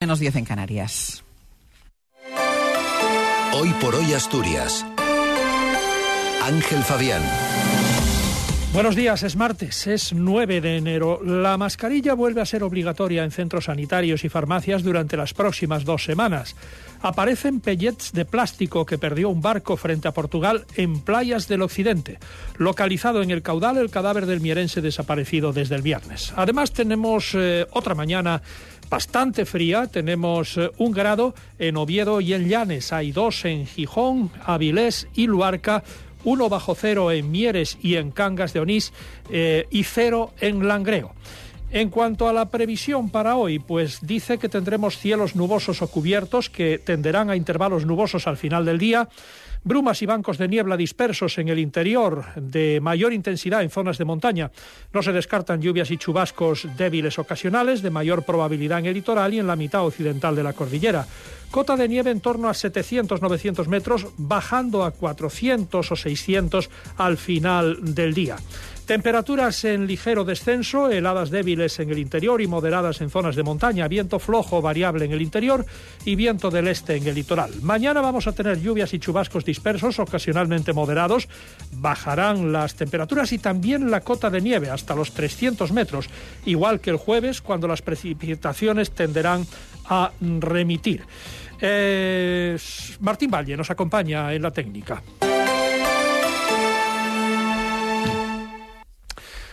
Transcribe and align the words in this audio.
menos 0.00 0.20
10 0.20 0.36
en 0.36 0.44
Canarias. 0.44 1.24
Hoy 3.52 3.72
por 3.80 3.96
hoy 3.96 4.12
Asturias. 4.12 4.86
Ángel 6.40 6.84
Fabián. 6.84 7.22
Buenos 8.72 8.94
días, 8.94 9.24
es 9.24 9.34
martes, 9.34 9.88
es 9.88 10.12
9 10.12 10.60
de 10.60 10.76
enero. 10.76 11.20
La 11.24 11.56
mascarilla 11.56 12.14
vuelve 12.14 12.40
a 12.40 12.46
ser 12.46 12.62
obligatoria 12.62 13.24
en 13.24 13.32
centros 13.32 13.64
sanitarios 13.64 14.22
y 14.22 14.28
farmacias 14.28 14.84
durante 14.84 15.16
las 15.16 15.34
próximas 15.34 15.84
dos 15.84 16.04
semanas. 16.04 16.54
Aparecen 17.00 17.58
pellets 17.58 18.12
de 18.12 18.24
plástico 18.24 18.86
que 18.86 18.98
perdió 18.98 19.30
un 19.30 19.40
barco 19.40 19.76
frente 19.76 20.06
a 20.06 20.12
Portugal 20.12 20.64
en 20.76 21.00
playas 21.00 21.48
del 21.48 21.62
occidente. 21.62 22.20
Localizado 22.56 23.22
en 23.22 23.32
el 23.32 23.42
caudal 23.42 23.78
el 23.78 23.90
cadáver 23.90 24.26
del 24.26 24.40
mierense 24.40 24.80
desaparecido 24.80 25.52
desde 25.52 25.74
el 25.74 25.82
viernes. 25.82 26.32
Además 26.36 26.72
tenemos 26.72 27.32
eh, 27.34 27.66
otra 27.72 27.96
mañana 27.96 28.42
bastante 28.88 29.44
fría. 29.44 29.86
Tenemos 29.86 30.56
eh, 30.56 30.70
un 30.78 30.92
grado 30.92 31.34
en 31.58 31.76
Oviedo 31.76 32.20
y 32.20 32.34
en 32.34 32.48
Llanes. 32.48 32.92
Hay 32.92 33.12
dos 33.12 33.44
en 33.44 33.66
Gijón, 33.66 34.30
Avilés 34.44 35.08
y 35.14 35.26
Luarca 35.26 35.82
uno 36.24 36.48
bajo 36.48 36.74
cero 36.74 37.10
en 37.12 37.30
Mieres 37.30 37.78
y 37.80 37.94
en 37.94 38.10
Cangas 38.10 38.52
de 38.52 38.60
Onís 38.60 38.92
eh, 39.30 39.66
y 39.70 39.84
cero 39.84 40.32
en 40.40 40.66
Langreo. 40.66 41.14
En 41.70 41.90
cuanto 41.90 42.28
a 42.28 42.32
la 42.32 42.50
previsión 42.50 43.10
para 43.10 43.36
hoy, 43.36 43.58
pues 43.58 43.98
dice 44.00 44.38
que 44.38 44.48
tendremos 44.48 44.96
cielos 44.96 45.36
nubosos 45.36 45.82
o 45.82 45.88
cubiertos 45.88 46.48
que 46.48 46.78
tenderán 46.78 47.28
a 47.28 47.36
intervalos 47.36 47.84
nubosos 47.84 48.26
al 48.26 48.38
final 48.38 48.64
del 48.64 48.78
día 48.78 49.08
brumas 49.64 50.02
y 50.02 50.06
bancos 50.06 50.38
de 50.38 50.48
niebla 50.48 50.76
dispersos 50.76 51.38
en 51.38 51.48
el 51.48 51.58
interior, 51.58 52.24
de 52.36 52.80
mayor 52.80 53.12
intensidad 53.12 53.62
en 53.62 53.70
zonas 53.70 53.98
de 53.98 54.04
montaña. 54.04 54.50
No 54.92 55.02
se 55.02 55.12
descartan 55.12 55.60
lluvias 55.60 55.90
y 55.90 55.98
chubascos 55.98 56.66
débiles 56.76 57.18
ocasionales, 57.18 57.82
de 57.82 57.90
mayor 57.90 58.24
probabilidad 58.24 58.80
en 58.80 58.86
el 58.86 58.94
litoral 58.94 59.34
y 59.34 59.38
en 59.38 59.46
la 59.46 59.56
mitad 59.56 59.84
occidental 59.84 60.36
de 60.36 60.42
la 60.42 60.52
cordillera. 60.52 61.06
Cota 61.50 61.76
de 61.76 61.88
nieve 61.88 62.10
en 62.10 62.20
torno 62.20 62.48
a 62.48 62.52
700-900 62.52 63.66
metros, 63.66 64.06
bajando 64.16 64.84
a 64.84 64.90
400 64.90 65.92
o 65.92 65.96
600 65.96 66.70
al 66.98 67.16
final 67.16 67.94
del 67.94 68.14
día. 68.14 68.36
Temperaturas 68.88 69.66
en 69.66 69.86
ligero 69.86 70.24
descenso, 70.24 70.90
heladas 70.90 71.28
débiles 71.28 71.78
en 71.78 71.90
el 71.90 71.98
interior 71.98 72.40
y 72.40 72.46
moderadas 72.46 73.02
en 73.02 73.10
zonas 73.10 73.36
de 73.36 73.42
montaña, 73.42 73.86
viento 73.86 74.18
flojo 74.18 74.62
variable 74.62 75.04
en 75.04 75.12
el 75.12 75.20
interior 75.20 75.66
y 76.06 76.16
viento 76.16 76.50
del 76.50 76.68
este 76.68 76.96
en 76.96 77.06
el 77.06 77.14
litoral. 77.14 77.50
Mañana 77.60 78.00
vamos 78.00 78.26
a 78.26 78.32
tener 78.32 78.62
lluvias 78.62 78.94
y 78.94 78.98
chubascos 78.98 79.44
dispersos, 79.44 79.98
ocasionalmente 79.98 80.72
moderados. 80.72 81.28
Bajarán 81.72 82.50
las 82.50 82.76
temperaturas 82.76 83.30
y 83.32 83.38
también 83.38 83.90
la 83.90 84.00
cota 84.00 84.30
de 84.30 84.40
nieve 84.40 84.70
hasta 84.70 84.94
los 84.94 85.12
300 85.12 85.70
metros, 85.70 86.08
igual 86.46 86.80
que 86.80 86.88
el 86.88 86.96
jueves 86.96 87.42
cuando 87.42 87.68
las 87.68 87.82
precipitaciones 87.82 88.92
tenderán 88.92 89.46
a 89.84 90.12
remitir. 90.40 91.04
Eh, 91.60 92.56
Martín 93.00 93.30
Valle 93.30 93.54
nos 93.54 93.70
acompaña 93.70 94.32
en 94.32 94.40
la 94.40 94.50
técnica. 94.50 95.02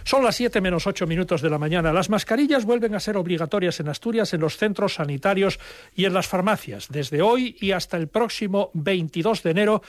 Son 0.05 0.23
las 0.23 0.35
7 0.35 0.61
menos 0.61 0.85
8 0.85 1.07
minutos 1.07 1.41
de 1.41 1.49
la 1.49 1.57
mañana. 1.57 1.91
Las 1.91 2.11
mascarillas 2.11 2.63
vuelven 2.63 2.93
a 2.93 2.99
ser 2.99 3.17
obligatorias 3.17 3.79
en 3.79 3.89
Asturias 3.89 4.31
en 4.35 4.41
los 4.41 4.55
centros 4.55 4.93
sanitarios 4.93 5.59
y 5.95 6.05
en 6.05 6.13
las 6.13 6.27
farmacias. 6.27 6.89
Desde 6.89 7.23
hoy 7.23 7.57
y 7.59 7.71
hasta 7.71 7.97
el 7.97 8.07
próximo 8.07 8.69
22 8.75 9.41
de 9.41 9.49
enero 9.49 9.81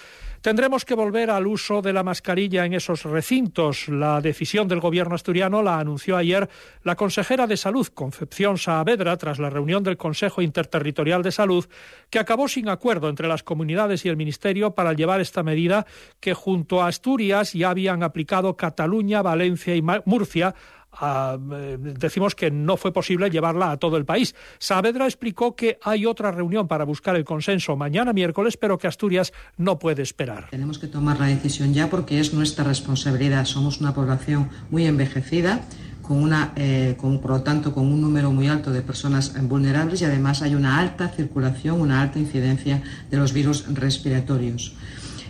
Tendremos 0.47 0.85
que 0.85 0.95
volver 0.95 1.29
al 1.31 1.45
uso 1.49 1.83
de 1.83 1.93
la 1.93 2.05
mascarilla 2.05 2.65
en 2.65 2.73
esos 2.73 3.03
recintos. 3.03 3.89
La 3.89 4.21
decisión 4.21 4.69
del 4.69 4.79
gobierno 4.79 5.17
asturiano 5.17 5.61
la 5.61 5.81
anunció 5.81 6.17
ayer 6.17 6.49
la 6.85 6.95
consejera 6.95 7.49
de 7.49 7.57
Salud, 7.57 7.89
Concepción 7.89 8.57
Saavedra, 8.57 9.17
tras 9.17 9.41
la 9.41 9.51
reunión 9.51 9.83
del 9.83 9.97
Consejo 9.97 10.43
Interterritorial 10.43 11.25
de 11.25 11.33
Salud, 11.33 11.67
que 12.11 12.21
acabó 12.21 12.47
sin 12.47 12.69
acuerdo 12.69 13.09
entre 13.09 13.27
las 13.27 13.43
comunidades 13.43 14.05
y 14.05 14.09
el 14.09 14.17
Ministerio 14.17 14.71
para 14.71 14.93
llevar 14.93 15.21
esta 15.21 15.43
medida 15.43 15.85
que 16.21 16.33
junto 16.33 16.81
a 16.81 16.87
Asturias 16.87 17.53
ya 17.53 17.71
habían 17.71 18.05
aplicado 18.05 18.57
Cataluña, 18.57 19.23
Valencia 19.23 19.75
y 19.75 19.83
Murcia 20.07 20.55
eh, 21.03 21.77
decimos 21.79 22.35
que 22.35 22.51
no 22.51 22.77
fue 22.77 22.93
posible 22.93 23.31
llevarla 23.31 23.73
a 23.73 23.77
todo 23.77 23.97
el 23.97 24.05
país. 24.05 24.35
Saavedra 24.59 25.05
explicó 25.05 25.55
que 25.55 25.79
hay 25.83 26.07
otra 26.07 26.31
reunión 26.31 26.69
para 26.69 26.85
buscar 26.85 27.17
el 27.17 27.25
consenso 27.25 27.77
mañana 27.77 28.13
miércoles, 28.13 28.57
pero 28.57 28.79
que 28.79 28.87
Asturias 28.87 29.33
no 29.57 29.79
puede 29.79 30.03
esperar. 30.03 30.49
Tenemos 30.51 30.79
que 30.79 30.87
tomar 30.87 31.21
la 31.21 31.27
decisión 31.27 31.75
ya 31.75 31.91
porque 31.91 32.21
es 32.21 32.33
nuestra 32.33 32.65
responsabilidad. 32.65 33.45
Somos 33.45 33.81
una 33.81 33.95
población 33.95 34.49
muy 34.71 34.87
envejecida. 34.87 35.61
Con 36.03 36.23
una, 36.23 36.53
eh, 36.55 36.95
con, 36.97 37.21
por 37.21 37.33
lo 37.33 37.43
tanto, 37.43 37.75
con 37.75 37.89
un 37.89 38.01
número 38.01 38.31
muy 38.31 38.47
alto 38.47 38.71
de 38.71 38.81
personas 38.81 39.35
vulnerables 39.49 40.03
y 40.03 40.05
además 40.05 40.41
hay 40.41 40.55
una 40.55 40.79
alta 40.79 41.09
circulación, 41.09 41.81
una 41.81 42.01
alta 42.01 42.21
incidencia 42.21 42.81
de 43.11 43.17
los 43.17 43.33
virus 43.33 43.65
respiratorios. 43.75 44.73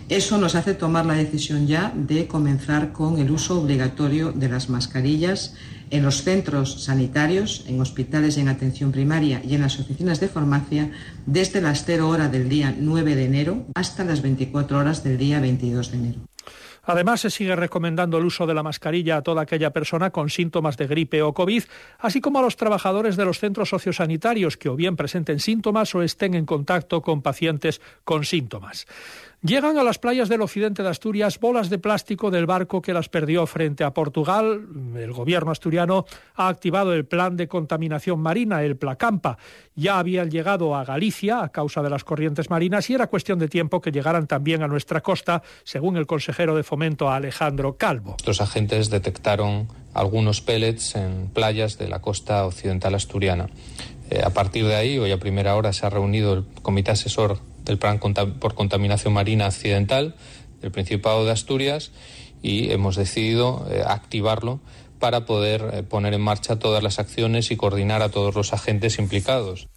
Eso 0.09 0.37
nos 0.37 0.55
hace 0.55 0.73
tomar 0.73 1.05
la 1.05 1.15
decisión 1.15 1.67
ya 1.67 1.91
de 1.93 2.27
comenzar 2.27 2.93
con 2.93 3.17
el 3.17 3.29
uso 3.29 3.59
obligatorio 3.59 4.31
de 4.31 4.47
las 4.47 4.69
mascarillas 4.69 5.53
en 5.89 6.03
los 6.03 6.23
centros 6.23 6.85
sanitarios, 6.85 7.65
en 7.67 7.81
hospitales 7.81 8.37
y 8.37 8.41
en 8.41 8.47
atención 8.47 8.93
primaria 8.93 9.41
y 9.43 9.55
en 9.55 9.61
las 9.61 9.81
oficinas 9.81 10.21
de 10.21 10.29
farmacia 10.29 10.91
desde 11.25 11.59
las 11.59 11.83
0 11.83 12.07
horas 12.07 12.31
del 12.31 12.47
día 12.47 12.73
9 12.77 13.15
de 13.15 13.25
enero 13.25 13.65
hasta 13.75 14.05
las 14.05 14.21
24 14.21 14.77
horas 14.77 15.03
del 15.03 15.17
día 15.17 15.41
22 15.41 15.91
de 15.91 15.97
enero. 15.97 16.19
Además, 16.87 17.19
se 17.19 17.29
sigue 17.29 17.53
recomendando 17.53 18.17
el 18.17 18.23
uso 18.23 18.47
de 18.47 18.53
la 18.53 18.63
mascarilla 18.63 19.17
a 19.17 19.21
toda 19.21 19.41
aquella 19.41 19.71
persona 19.71 20.09
con 20.09 20.29
síntomas 20.29 20.77
de 20.77 20.87
gripe 20.87 21.21
o 21.21 21.33
COVID, 21.33 21.63
así 21.99 22.21
como 22.21 22.39
a 22.39 22.41
los 22.41 22.55
trabajadores 22.55 23.17
de 23.17 23.25
los 23.25 23.39
centros 23.39 23.67
sociosanitarios 23.67 24.55
que 24.55 24.69
o 24.69 24.77
bien 24.77 24.95
presenten 24.95 25.41
síntomas 25.41 25.93
o 25.95 26.01
estén 26.01 26.33
en 26.33 26.45
contacto 26.45 27.01
con 27.01 27.21
pacientes 27.21 27.81
con 28.05 28.23
síntomas. 28.23 28.87
Llegan 29.43 29.77
a 29.77 29.83
las 29.83 29.99
playas 29.99 30.29
del 30.29 30.41
occidente 30.41 30.81
de 30.81 30.89
Asturias 30.89 31.39
bolas 31.39 31.69
de 31.69 31.77
plástico 31.77 32.31
del 32.31 32.47
barco 32.47 32.81
que 32.81 32.91
las 32.91 33.07
perdió 33.07 33.45
frente 33.45 33.83
a 33.83 33.93
Portugal. 33.93 34.65
El 34.95 35.13
gobierno 35.13 35.51
asturiano 35.51 36.05
ha 36.33 36.47
activado 36.47 36.91
el 36.91 37.05
plan 37.05 37.37
de 37.37 37.47
contaminación 37.47 38.19
marina, 38.19 38.63
el 38.63 38.77
Placampa. 38.77 39.37
Ya 39.75 39.99
habían 39.99 40.31
llegado 40.31 40.75
a 40.75 40.83
Galicia 40.83 41.43
a 41.43 41.49
causa 41.49 41.83
de 41.83 41.91
las 41.91 42.03
corrientes 42.03 42.49
marinas 42.49 42.89
y 42.89 42.95
era 42.95 43.05
cuestión 43.07 43.37
de 43.37 43.47
tiempo 43.47 43.79
que 43.79 43.91
llegaran 43.91 44.25
también 44.25 44.63
a 44.63 44.67
nuestra 44.67 45.01
costa, 45.01 45.43
según 45.63 45.97
el 45.97 46.07
consejero 46.07 46.55
de 46.55 46.63
Fomento 46.63 47.07
Alejandro 47.07 47.77
Calvo. 47.77 48.17
Los 48.25 48.41
agentes 48.41 48.89
detectaron 48.89 49.67
algunos 49.93 50.41
pellets 50.41 50.95
en 50.95 51.27
playas 51.27 51.77
de 51.77 51.87
la 51.87 52.01
costa 52.01 52.43
occidental 52.43 52.95
asturiana. 52.95 53.49
Eh, 54.09 54.21
a 54.23 54.31
partir 54.31 54.65
de 54.65 54.75
ahí, 54.75 54.97
hoy 54.97 55.11
a 55.11 55.19
primera 55.19 55.55
hora, 55.55 55.73
se 55.73 55.85
ha 55.85 55.91
reunido 55.91 56.33
el 56.33 56.45
comité 56.63 56.89
asesor 56.89 57.37
del 57.67 57.77
Plan 57.77 57.99
por 57.99 58.55
Contaminación 58.55 59.13
Marina 59.13 59.45
Accidental 59.45 60.15
del 60.61 60.71
Principado 60.71 61.25
de 61.25 61.31
Asturias 61.31 61.91
y 62.41 62.71
hemos 62.71 62.95
decidido 62.95 63.67
eh, 63.69 63.83
activarlo 63.85 64.59
para 64.99 65.25
poder 65.25 65.69
eh, 65.73 65.83
poner 65.83 66.13
en 66.13 66.21
marcha 66.21 66.59
todas 66.59 66.81
las 66.81 66.99
acciones 66.99 67.51
y 67.51 67.57
coordinar 67.57 68.01
a 68.01 68.09
todos 68.09 68.33
los 68.35 68.53
agentes 68.53 68.97
implicados. 68.97 69.67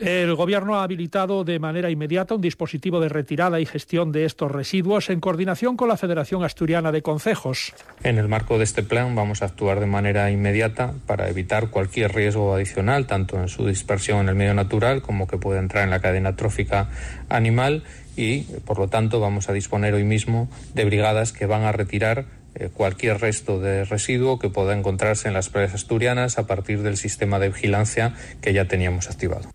El 0.00 0.34
Gobierno 0.34 0.76
ha 0.76 0.82
habilitado 0.82 1.44
de 1.44 1.58
manera 1.58 1.90
inmediata 1.90 2.34
un 2.34 2.40
dispositivo 2.40 3.00
de 3.00 3.10
retirada 3.10 3.60
y 3.60 3.66
gestión 3.66 4.12
de 4.12 4.24
estos 4.24 4.50
residuos 4.50 5.10
en 5.10 5.20
coordinación 5.20 5.76
con 5.76 5.88
la 5.88 5.98
Federación 5.98 6.42
Asturiana 6.42 6.90
de 6.90 7.02
Concejos. 7.02 7.74
En 8.02 8.16
el 8.16 8.26
marco 8.26 8.56
de 8.56 8.64
este 8.64 8.82
plan 8.82 9.14
vamos 9.14 9.42
a 9.42 9.44
actuar 9.44 9.78
de 9.78 9.84
manera 9.84 10.30
inmediata 10.30 10.94
para 11.06 11.28
evitar 11.28 11.68
cualquier 11.68 12.14
riesgo 12.14 12.54
adicional, 12.54 13.06
tanto 13.06 13.38
en 13.38 13.48
su 13.48 13.66
dispersión 13.66 14.20
en 14.20 14.30
el 14.30 14.36
medio 14.36 14.54
natural 14.54 15.02
como 15.02 15.26
que 15.26 15.36
pueda 15.36 15.60
entrar 15.60 15.84
en 15.84 15.90
la 15.90 16.00
cadena 16.00 16.34
trófica 16.34 16.88
animal 17.28 17.82
y, 18.16 18.44
por 18.64 18.78
lo 18.78 18.88
tanto, 18.88 19.20
vamos 19.20 19.50
a 19.50 19.52
disponer 19.52 19.92
hoy 19.92 20.04
mismo 20.04 20.48
de 20.72 20.86
brigadas 20.86 21.34
que 21.34 21.44
van 21.44 21.64
a 21.64 21.72
retirar 21.72 22.24
eh, 22.54 22.70
cualquier 22.72 23.20
resto 23.20 23.60
de 23.60 23.84
residuo 23.84 24.38
que 24.38 24.48
pueda 24.48 24.74
encontrarse 24.74 25.28
en 25.28 25.34
las 25.34 25.50
playas 25.50 25.74
asturianas 25.74 26.38
a 26.38 26.46
partir 26.46 26.82
del 26.82 26.96
sistema 26.96 27.38
de 27.38 27.50
vigilancia 27.50 28.14
que 28.40 28.54
ya 28.54 28.64
teníamos 28.64 29.10
activado. 29.10 29.50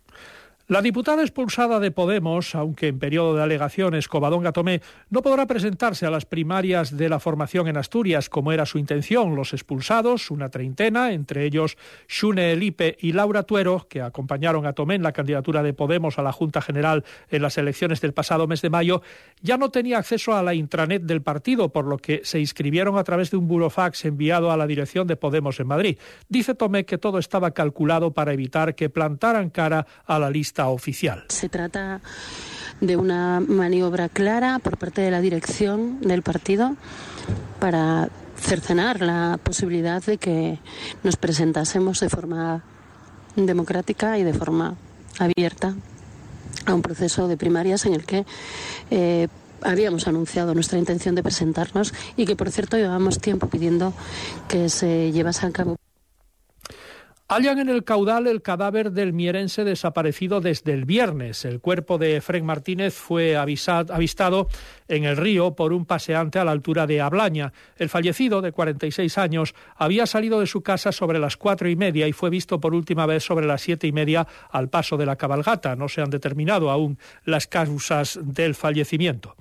La 0.68 0.82
diputada 0.82 1.22
expulsada 1.22 1.80
de 1.80 1.92
Podemos, 1.92 2.56
aunque 2.56 2.88
en 2.88 2.98
periodo 2.98 3.36
de 3.36 3.44
alegaciones, 3.44 4.08
Covadonga 4.08 4.52
Tomé, 4.52 4.82
no 5.12 5.22
podrá 5.22 5.46
presentarse 5.46 6.08
a 6.08 6.10
las 6.10 6.26
primarias 6.26 6.98
de 6.98 7.08
la 7.08 7.20
formación 7.20 7.68
en 7.68 7.78
Asturias, 7.78 8.30
como 8.30 8.52
era 8.52 8.66
su 8.66 8.80
intención. 8.80 9.36
Los 9.36 9.54
expulsados, 9.54 10.32
una 10.32 10.50
treintena, 10.50 11.12
entre 11.12 11.46
ellos 11.46 11.78
Xune 12.08 12.52
Elipe 12.52 12.98
y 13.00 13.12
Laura 13.12 13.44
Tuero, 13.44 13.86
que 13.88 14.02
acompañaron 14.02 14.66
a 14.66 14.74
Tomé 14.74 14.96
en 14.96 15.04
la 15.04 15.12
candidatura 15.12 15.62
de 15.62 15.74
Podemos 15.74 16.18
a 16.18 16.24
la 16.24 16.32
Junta 16.32 16.64
General 16.64 17.06
en 17.30 17.44
las 17.44 17.60
elecciones 17.60 18.02
del 18.02 18.16
pasado 18.16 18.48
mes 18.48 18.64
de 18.64 18.72
mayo, 18.72 19.04
ya 19.44 19.58
no 19.58 19.70
tenía 19.70 20.00
acceso 20.00 20.34
a 20.34 20.42
la 20.42 20.56
intranet 20.56 21.04
del 21.04 21.22
partido, 21.22 21.70
por 21.70 21.86
lo 21.86 22.00
que 22.00 22.22
se 22.24 22.40
inscribieron 22.40 22.98
a 22.98 23.04
través 23.04 23.30
de 23.30 23.38
un 23.38 23.48
burofax 23.48 24.04
enviado 24.06 24.52
a 24.52 24.58
la 24.58 24.66
dirección 24.66 25.06
de 25.06 25.16
Podemos 25.16 25.60
en 25.60 25.68
Madrid. 25.68 26.00
Dice 26.28 26.56
Tomé 26.56 26.86
que 26.86 26.98
todo 26.98 27.20
estaba 27.20 27.52
calculado 27.52 28.14
para 28.16 28.34
evitar 28.34 28.74
que 28.74 28.90
plantaran 28.90 29.52
cara 29.52 29.86
a 30.08 30.18
la 30.18 30.32
lista 30.32 30.55
oficial. 30.64 31.26
Se 31.30 31.50
trata 31.50 32.02
de 32.82 32.98
una 32.98 33.40
maniobra 33.40 34.10
clara 34.10 34.60
por 34.60 34.78
parte 34.78 35.02
de 35.02 35.12
la 35.12 35.22
dirección 35.22 36.02
del 36.02 36.22
partido 36.24 36.76
para 37.60 38.10
cercenar 38.38 39.02
la 39.02 39.40
posibilidad 39.42 40.04
de 40.04 40.18
que 40.18 40.60
nos 41.04 41.16
presentásemos 41.16 42.00
de 42.00 42.10
forma 42.10 42.64
democrática 43.36 44.18
y 44.18 44.24
de 44.24 44.34
forma 44.34 44.76
abierta 45.20 45.76
a 46.66 46.74
un 46.74 46.82
proceso 46.82 47.28
de 47.28 47.38
primarias 47.38 47.86
en 47.86 47.94
el 47.94 48.06
que 48.06 48.26
eh, 48.92 49.28
habíamos 49.62 50.08
anunciado 50.08 50.54
nuestra 50.54 50.78
intención 50.78 51.16
de 51.16 51.24
presentarnos 51.24 51.94
y 52.18 52.26
que, 52.26 52.36
por 52.36 52.52
cierto, 52.52 52.78
llevamos 52.78 53.20
tiempo 53.20 53.48
pidiendo 53.48 53.94
que 54.48 54.70
se 54.70 55.12
llevase 55.12 55.46
a 55.46 55.52
cabo. 55.52 55.78
Hallan 57.28 57.58
en 57.58 57.70
el 57.70 57.84
caudal 57.84 58.28
el 58.28 58.44
cadáver 58.44 58.92
del 58.92 59.12
mierense 59.12 59.64
desaparecido 59.64 60.42
desde 60.42 60.74
el 60.74 60.86
viernes. 60.86 61.44
El 61.44 61.60
cuerpo 61.60 61.98
de 61.98 62.18
Efren 62.18 62.46
Martínez 62.46 62.94
fue 62.94 63.36
avistado 63.36 64.48
en 64.88 65.06
el 65.06 65.18
río 65.18 65.56
por 65.56 65.74
un 65.74 65.86
paseante 65.86 66.38
a 66.38 66.46
la 66.46 66.52
altura 66.52 66.86
de 66.86 67.02
Ablaña. 67.02 67.52
El 67.78 67.90
fallecido, 67.90 68.44
de 68.44 68.52
46 68.52 69.18
años, 69.18 69.56
había 69.76 70.06
salido 70.06 70.40
de 70.40 70.46
su 70.46 70.62
casa 70.62 70.92
sobre 70.92 71.18
las 71.18 71.36
cuatro 71.36 71.68
y 71.68 71.76
media 71.76 72.08
y 72.08 72.14
fue 72.14 72.30
visto 72.30 72.60
por 72.60 72.76
última 72.76 73.08
vez 73.08 73.24
sobre 73.24 73.48
las 73.48 73.64
siete 73.64 73.88
y 73.88 73.92
media 73.92 74.28
al 74.52 74.70
paso 74.70 74.96
de 74.96 75.08
la 75.08 75.16
cabalgata. 75.16 75.76
No 75.76 75.90
se 75.90 76.02
han 76.02 76.12
determinado 76.12 76.70
aún 76.70 77.00
las 77.24 77.48
causas 77.48 78.20
del 78.22 78.54
fallecimiento. 78.54 79.36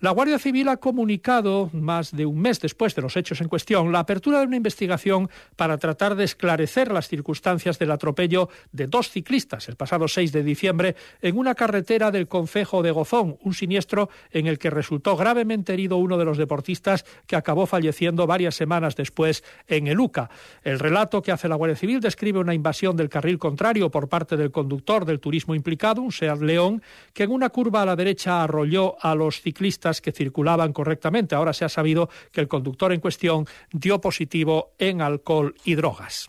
La 0.00 0.12
Guardia 0.12 0.38
Civil 0.38 0.68
ha 0.68 0.78
comunicado, 0.78 1.68
más 1.74 2.12
de 2.12 2.24
un 2.24 2.40
mes 2.40 2.58
después 2.58 2.94
de 2.94 3.02
los 3.02 3.18
hechos 3.18 3.42
en 3.42 3.48
cuestión, 3.48 3.92
la 3.92 3.98
apertura 3.98 4.40
de 4.40 4.46
una 4.46 4.56
investigación 4.56 5.28
para 5.56 5.76
tratar 5.76 6.16
de 6.16 6.24
esclarecer 6.24 6.90
las 6.90 7.08
circunstancias 7.08 7.29
del 7.78 7.90
atropello 7.90 8.48
de 8.72 8.86
dos 8.86 9.10
ciclistas 9.10 9.68
el 9.68 9.76
pasado 9.76 10.08
6 10.08 10.32
de 10.32 10.42
diciembre 10.42 10.96
en 11.20 11.38
una 11.38 11.54
carretera 11.54 12.10
del 12.10 12.28
Concejo 12.28 12.82
de 12.82 12.90
Gozón, 12.90 13.36
un 13.42 13.54
siniestro 13.54 14.10
en 14.30 14.46
el 14.46 14.58
que 14.58 14.70
resultó 14.70 15.16
gravemente 15.16 15.72
herido 15.72 15.96
uno 15.96 16.18
de 16.18 16.24
los 16.24 16.38
deportistas 16.38 17.04
que 17.26 17.36
acabó 17.36 17.66
falleciendo 17.66 18.26
varias 18.26 18.54
semanas 18.54 18.96
después 18.96 19.44
en 19.68 19.86
el 19.86 20.00
UCA. 20.00 20.30
El 20.62 20.78
relato 20.78 21.22
que 21.22 21.32
hace 21.32 21.48
la 21.48 21.56
Guardia 21.56 21.76
Civil 21.76 22.00
describe 22.00 22.38
una 22.38 22.54
invasión 22.54 22.96
del 22.96 23.08
carril 23.08 23.38
contrario 23.38 23.90
por 23.90 24.08
parte 24.08 24.36
del 24.36 24.50
conductor 24.50 25.04
del 25.04 25.20
turismo 25.20 25.54
implicado, 25.54 26.02
un 26.02 26.12
Seat 26.12 26.40
León, 26.40 26.82
que 27.12 27.24
en 27.24 27.30
una 27.30 27.50
curva 27.50 27.82
a 27.82 27.86
la 27.86 27.96
derecha 27.96 28.42
arrolló 28.42 28.96
a 29.00 29.14
los 29.14 29.40
ciclistas 29.40 30.00
que 30.00 30.12
circulaban 30.12 30.72
correctamente. 30.72 31.34
Ahora 31.34 31.52
se 31.52 31.64
ha 31.64 31.68
sabido 31.68 32.08
que 32.32 32.40
el 32.40 32.48
conductor 32.48 32.92
en 32.92 33.00
cuestión 33.00 33.46
dio 33.72 34.00
positivo 34.00 34.72
en 34.78 35.02
alcohol 35.02 35.54
y 35.64 35.74
drogas. 35.74 36.26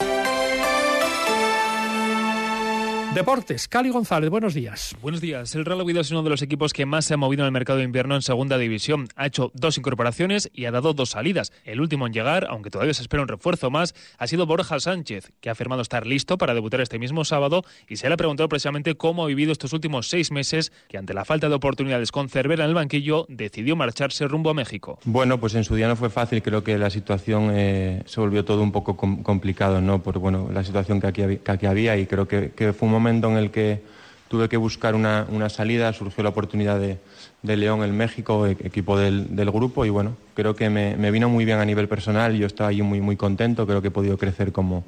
Deportes, 3.13 3.68
Cali 3.68 3.90
González, 3.90 4.30
buenos 4.30 4.54
días. 4.54 4.96
Buenos 5.02 5.19
días. 5.19 5.54
El 5.54 5.66
Real 5.66 5.81
Oviedo 5.81 6.00
es 6.00 6.12
uno 6.12 6.24
de 6.24 6.30
los 6.30 6.42
equipos 6.42 6.72
que 6.72 6.86
más 6.86 7.04
se 7.04 7.13
ha 7.13 7.18
movido 7.18 7.44
en 7.44 7.48
el 7.48 7.52
mercado 7.52 7.80
de 7.80 7.84
invierno 7.84 8.16
en 8.16 8.22
segunda 8.22 8.58
división. 8.58 9.10
Ha 9.18 9.25
hecho 9.25 9.52
dos 9.54 9.78
incorporaciones 9.78 10.50
y 10.54 10.63
ha 10.63 10.72
dado 10.72 10.94
dos 10.94 11.10
salidas. 11.10 11.52
El 11.66 11.81
último 11.81 12.08
en 12.08 12.13
llegar, 12.13 12.48
aunque 12.50 12.69
todavía 12.69 12.94
se 12.94 13.02
espera 13.02 13.22
un 13.22 13.28
refuerzo 13.28 13.69
más, 13.69 13.96
ha 14.18 14.28
sido 14.28 14.46
Borja 14.46 14.80
Sánchez, 14.80 15.34
que 15.42 15.50
ha 15.50 15.52
afirmado 15.52 15.81
estar 15.81 16.08
listo 16.08 16.38
para 16.38 16.54
debutar 16.54 16.80
este 16.80 17.00
mismo 17.00 17.25
sábado 17.25 17.66
y 17.90 17.98
se 17.98 18.08
le 18.08 18.13
ha 18.13 18.18
preguntado 18.18 18.48
precisamente 18.48 18.96
cómo 18.96 19.25
ha 19.25 19.28
vivido 19.28 19.52
estos 19.52 19.74
últimos 19.74 20.08
seis 20.08 20.31
meses 20.31 20.72
que 20.88 20.98
ante 20.98 21.13
la 21.13 21.25
falta 21.25 21.50
de 21.50 21.56
oportunidades 21.56 22.13
con 22.13 22.30
Cervera 22.30 22.63
en 22.63 22.69
el 22.69 22.75
banquillo 22.75 23.25
decidió 23.28 23.75
marcharse 23.75 24.25
rumbo 24.25 24.52
a 24.52 24.54
México. 24.54 25.00
Bueno, 25.04 25.38
pues 25.38 25.54
en 25.56 25.66
su 25.66 25.75
día 25.75 25.90
no 25.90 25.98
fue 25.98 26.10
fácil. 26.10 26.42
Creo 26.42 26.63
que 26.63 26.78
la 26.78 26.90
situación 26.90 27.52
eh, 27.54 28.04
se 28.06 28.22
volvió 28.22 28.46
todo 28.46 28.63
un 28.63 28.72
poco 28.72 28.96
complicado, 28.96 29.81
¿no? 29.81 30.02
Por 30.02 30.19
bueno, 30.19 30.50
la 30.54 30.63
situación 30.63 31.02
que 31.02 31.08
aquí, 31.08 31.24
que 31.44 31.52
aquí 31.52 31.66
había 31.66 31.98
y 31.98 32.06
creo 32.06 32.25
que, 32.25 32.52
que 32.52 32.72
fue 32.72 32.86
un 32.86 32.94
momento 32.94 33.00
en 33.09 33.38
el 33.38 33.51
que 33.51 33.81
tuve 34.27 34.48
que 34.48 34.57
buscar 34.57 34.95
una, 34.95 35.50
salida, 35.50 35.92
surgió 35.94 36.24
la 36.24 36.30
oportunidad 36.30 36.80
de, 36.80 36.98
León 37.44 37.83
en 37.83 37.95
México, 37.98 38.48
e, 38.48 38.51
equipo 38.51 38.98
del, 38.98 39.51
grupo, 39.51 39.86
y 39.86 39.89
bueno, 39.89 40.15
creo 40.36 40.56
que 40.56 40.69
me, 40.69 41.12
vino 41.12 41.27
muy 41.27 41.44
bien 41.44 41.59
a 41.59 41.65
nivel 41.65 41.88
personal, 41.88 42.36
yo 42.36 42.48
estaba 42.48 42.69
ahí 42.69 42.81
muy, 42.81 43.01
muy 43.01 43.18
contento, 43.18 43.68
creo 43.68 43.81
que 43.81 43.89
he 43.89 43.92
podido 43.92 44.18
crecer 44.18 44.51
como, 44.51 44.86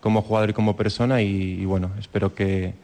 como 0.00 0.22
jugador 0.22 0.50
y 0.50 0.52
como 0.54 0.76
persona, 0.76 1.20
y 1.20 1.64
bueno, 1.64 1.90
espero 1.98 2.34
que, 2.34 2.74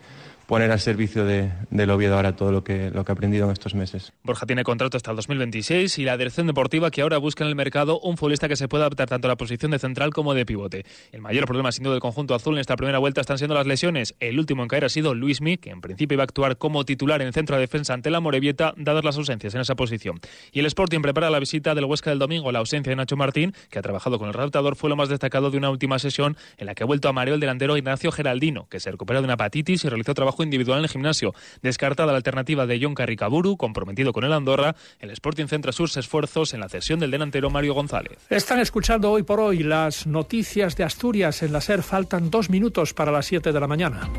poner 0.53 0.71
al 0.71 0.81
servicio 0.81 1.25
de, 1.25 1.51
del 1.71 1.89
Oviedo 1.89 2.15
ahora 2.15 2.37
todo 2.37 2.53
lo 2.53 2.63
que, 2.63 2.91
lo 2.91 3.07
que 3.07 3.13
ha 3.13 3.15
aprendido 3.15 3.47
en 3.47 3.53
estos 3.53 3.75
meses. 3.75 4.13
Borja 4.23 4.45
tiene 4.45 4.65
contrato 4.65 4.99
hasta 4.99 5.11
el 5.11 5.17
2026 5.17 5.99
y 5.99 6.05
la 6.05 6.19
dirección 6.19 6.47
deportiva 6.47 6.91
que 6.91 7.01
ahora 7.01 7.17
busca 7.17 7.43
en 7.43 7.49
el 7.49 7.57
mercado 7.57 7.99
un 8.01 8.19
futbolista 8.19 8.49
que 8.49 8.57
se 8.57 8.69
pueda 8.69 8.85
adaptar 8.85 9.09
tanto 9.09 9.29
a 9.29 9.31
la 9.31 9.37
posición 9.37 9.71
de 9.71 9.79
central 9.79 10.13
como 10.13 10.35
de 10.35 10.45
pivote. 10.45 10.85
El 11.11 11.23
mayor 11.23 11.47
problema 11.47 11.73
sin 11.73 11.85
duda 11.85 11.95
del 11.95 12.03
conjunto 12.03 12.35
azul 12.35 12.57
en 12.57 12.61
esta 12.61 12.77
primera 12.77 12.99
vuelta 12.99 13.23
están 13.23 13.39
siendo 13.39 13.55
las 13.55 13.67
lesiones. 13.67 14.15
El 14.21 14.39
último 14.39 14.63
en 14.63 14.69
caer 14.69 14.85
ha 14.85 14.91
sido 14.91 15.15
Luis 15.15 15.41
Mi, 15.41 15.57
que 15.57 15.71
en 15.71 15.81
principio 15.81 16.17
iba 16.17 16.23
a 16.23 16.25
actuar 16.25 16.59
como 16.59 16.85
titular 16.85 17.23
en 17.23 17.29
el 17.29 17.33
centro 17.33 17.57
de 17.57 17.63
defensa 17.63 17.95
ante 17.95 18.11
la 18.11 18.21
Morevieta, 18.21 18.75
dadas 18.77 19.07
las 19.07 19.17
ausencias 19.17 19.55
en 19.55 19.63
esa 19.63 19.75
posición. 19.75 20.21
Y 20.53 20.61
el 20.61 20.67
Sporting 20.67 21.01
prepara 21.01 21.31
la 21.31 21.39
visita 21.39 21.75
del 21.75 21.87
Huesca 21.87 22.11
del 22.11 22.19
domingo. 22.19 22.53
La 22.53 22.59
ausencia 22.59 22.91
de 22.91 22.97
Nacho 22.97 23.17
Martín, 23.17 23.55
que 23.71 23.79
ha 23.79 23.83
trabajado 23.83 24.19
con 24.19 24.29
el 24.29 24.35
redactador, 24.35 24.77
fue 24.77 24.91
lo 24.91 24.97
más 24.97 25.09
destacado 25.09 25.51
de 25.51 25.57
una 25.57 25.71
última 25.71 25.99
sesión 25.99 26.37
en 26.59 26.67
la 26.67 26.75
que 26.75 26.83
ha 26.83 26.87
vuelto 26.87 27.09
a 27.09 27.15
mareo 27.15 27.37
el 27.37 27.41
delantero 27.41 27.75
Ignacio 27.79 28.13
Geraldino, 28.13 28.67
que 28.69 28.81
se 28.81 28.91
recuperó 28.91 29.23
de 29.23 29.25
una 29.25 29.35
hepatitis 29.35 29.87
y 29.87 29.89
realizó 29.89 30.13
trabajo 30.43 30.45
individual 30.45 30.79
en 30.79 30.85
el 30.85 30.91
gimnasio. 30.91 31.35
Descartada 31.63 32.13
la 32.13 32.19
alternativa 32.19 32.67
de 32.67 32.79
John 32.81 32.95
Carricaburu, 32.95 33.57
comprometido 33.57 34.13
con 34.13 34.25
el 34.25 34.33
Andorra, 34.33 34.75
el 34.99 35.11
Sporting 35.11 35.47
centra 35.47 35.73
sus 35.73 35.97
esfuerzos 35.97 36.55
en 36.55 36.61
la 36.61 36.69
cesión 36.69 37.01
del 37.01 37.11
delantero 37.11 37.51
Mario 37.51 37.75
González. 37.75 38.19
Están 38.29 38.61
escuchando 38.61 39.11
hoy 39.11 39.23
por 39.23 39.41
hoy 39.41 39.63
las 39.63 40.07
noticias 40.07 40.77
de 40.77 40.85
Asturias 40.85 41.43
en 41.43 41.53
la 41.53 41.61
SER. 41.61 41.83
Faltan 41.83 42.31
dos 42.31 42.51
minutos 42.51 42.95
para 42.95 43.13
las 43.13 43.27
7 43.27 43.53
de 43.53 43.61
la 43.61 43.67
mañana. 43.67 44.11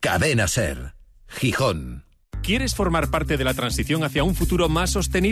Cadena 0.00 0.46
Ser, 0.46 0.94
Gijón. 1.26 2.04
¿Quieres 2.44 2.74
formar 2.74 3.08
parte 3.08 3.38
de 3.38 3.44
la 3.44 3.54
transición 3.54 4.04
hacia 4.04 4.22
un 4.22 4.34
futuro 4.34 4.68
más 4.68 4.90
sostenible? 4.90 5.14